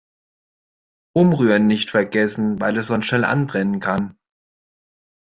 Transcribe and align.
Umrühren 1.15 1.67
nicht 1.67 1.91
vergessen, 1.91 2.59
weil 2.59 2.75
es 2.75 2.87
sonst 2.87 3.05
schnell 3.05 3.23
anbrennen 3.23 3.79
kann. 3.79 4.17